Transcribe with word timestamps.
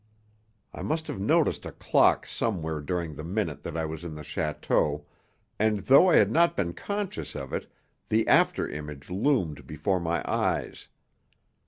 I 0.73 0.81
must 0.81 1.05
have 1.05 1.19
noticed 1.19 1.63
a 1.63 1.71
clock 1.71 2.25
somewhere 2.25 2.81
during 2.81 3.13
the 3.13 3.23
minute 3.23 3.61
that 3.61 3.77
I 3.77 3.85
was 3.85 4.03
in 4.03 4.15
the 4.15 4.23
château, 4.23 5.03
and 5.59 5.81
though 5.81 6.09
I 6.09 6.15
had 6.15 6.31
not 6.31 6.57
been 6.57 6.73
conscious 6.73 7.35
of 7.35 7.53
it, 7.53 7.71
the 8.09 8.27
after 8.27 8.67
image 8.67 9.11
loomed 9.11 9.67
before 9.67 9.99
my 9.99 10.27
eyes. 10.27 10.87